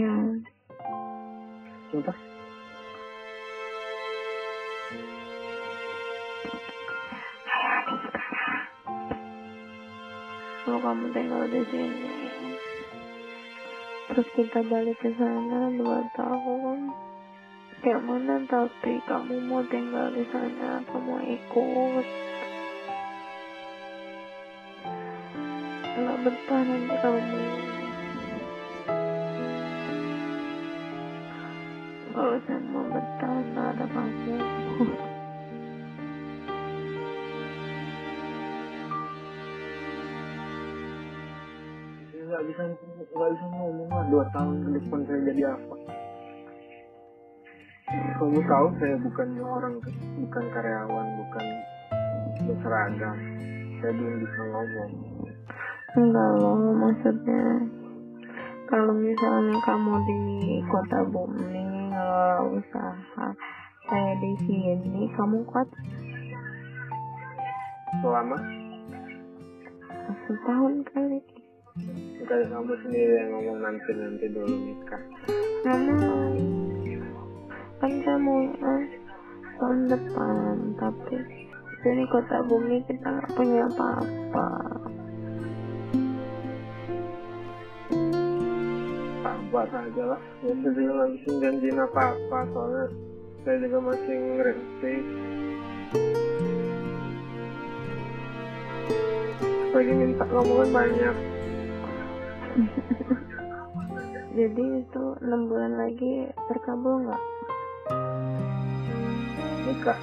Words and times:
Ya. 0.00 0.16
Kenapa? 1.92 2.12
Kalau 10.64 10.80
kamu 10.80 11.04
tinggal 11.12 11.44
di 11.52 11.60
sini, 11.68 12.16
terus 14.08 14.28
kita 14.40 14.64
balik 14.72 14.96
ke 15.04 15.12
sana 15.20 15.68
dua 15.76 16.00
tahun. 16.16 16.96
Kayak 17.84 18.00
mana 18.00 18.40
tapi 18.48 19.04
kamu 19.04 19.36
mau 19.52 19.60
tinggal 19.68 20.16
di 20.16 20.24
sana, 20.32 20.80
kamu 20.88 21.16
ikut. 21.28 22.06
Nggak 25.92 26.18
betah 26.24 26.62
nanti 26.64 26.96
kamu. 27.04 27.79
Kalau 32.20 32.36
saya 32.44 32.60
mau 32.68 32.84
betah, 32.84 33.32
nggak 33.32 33.66
ada 33.80 33.84
kamu. 33.96 34.36
Nggak 42.12 42.42
bisa 42.44 42.62
nggak 42.76 43.30
bisa 43.32 43.46
ngomong 43.56 43.88
lah 43.88 44.04
dua 44.12 44.24
tahun 44.36 44.52
ke 44.52 44.68
depan 44.68 45.00
saya 45.08 45.20
jadi 45.32 45.42
apa. 45.48 45.74
Kamu 47.88 48.40
tahu 48.44 48.66
saya 48.76 48.96
bukan 49.00 49.28
orang 49.40 49.74
bukan 50.20 50.44
karyawan 50.52 51.06
bukan 51.24 51.44
berseragam. 52.44 53.16
Saya 53.80 53.92
belum 53.96 54.14
bisa 54.20 54.40
ngomong. 54.44 54.92
Enggak 55.96 56.30
loh, 56.36 56.68
maksudnya 56.84 57.44
kalau 58.68 58.92
misalnya 58.92 59.56
kamu 59.64 59.94
di 60.04 60.20
kota 60.68 61.00
bumi 61.08 61.59
ngelola 62.00 62.38
usaha 62.56 63.28
saya 63.90 64.12
di 64.22 64.32
sini 64.48 65.02
kamu 65.12 65.44
kuat? 65.44 65.68
Selama 68.00 68.38
setahun 70.24 70.74
kali. 70.88 71.20
Kayak 72.24 72.48
kamu 72.54 72.72
sendiri 72.86 73.12
yang 73.20 73.28
ngomong 73.36 73.58
nanti 73.60 73.90
nanti 73.98 74.26
dulu 74.30 74.54
nikah. 74.64 75.02
mau 75.64 76.28
kan 77.80 77.92
saya 78.04 78.18
maunya 78.20 78.74
tahun 79.56 79.80
depan 79.88 80.56
tapi 80.76 81.16
sini 81.80 82.04
kota 82.12 82.44
bumi 82.44 82.84
kita 82.84 83.08
nggak 83.08 83.32
punya 83.32 83.64
apa-apa 83.72 84.48
Apa 89.50 89.66
saja 89.66 90.02
lah. 90.14 90.20
Ya 90.46 90.54
saya 90.62 90.70
juga 90.78 90.90
nggak 90.94 91.10
bisa 91.10 91.30
janjiin 91.42 91.78
apa-apa 91.82 92.38
soalnya 92.54 92.86
saya 93.42 93.56
juga 93.66 93.78
masih 93.82 94.16
ngerti. 94.38 94.94
Lagi 99.74 99.92
minta 99.94 100.24
kan 100.26 100.70
banyak. 100.70 101.14
jadi 104.30 104.64
itu 104.86 105.04
enam 105.26 105.50
bulan 105.50 105.74
lagi 105.74 106.30
terkabul 106.46 107.02
nggak 107.02 107.22
Nikah. 109.66 109.98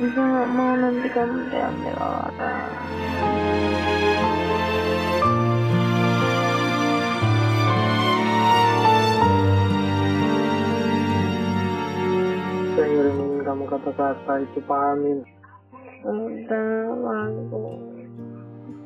bisa 0.00 0.20
nggak 0.20 0.48
mau 0.56 0.72
nanti 0.80 1.08
kamu 1.12 1.38
diambil 1.52 1.96
orang 2.00 3.49
kamu 13.50 13.66
kata-kata 13.66 14.46
itu 14.46 14.62
pahamin. 14.62 15.26
udah 16.06 16.70
lalu 17.02 17.66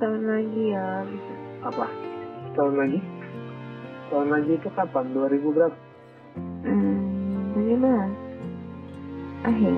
tahun 0.01 0.23
lagi 0.25 0.63
ya 0.73 1.05
Apa? 1.69 1.85
Tahun 2.57 2.73
lagi? 2.73 2.97
Tahun 4.09 4.29
lagi 4.33 4.57
itu 4.57 4.69
kapan? 4.73 5.13
2000 5.13 5.53
berapa? 5.53 5.77
hmm, 6.65 7.61
17 7.61 7.77
akhir 9.45 9.75